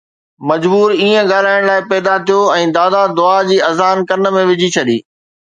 مجبور، 0.49 0.89
ائين 1.01 1.23
ڳالهائڻ 1.31 1.61
لاءِ، 1.69 1.81
پيدا 1.91 2.15
ٿيو 2.27 2.39
۽ 2.55 2.63
دادا 2.79 3.01
دعا 3.21 3.37
جي 3.51 3.57
اذان 3.71 3.97
ڪن 4.13 4.29
۾ 4.39 4.45
وجهي 4.53 4.67
ڇڏي 4.79 4.97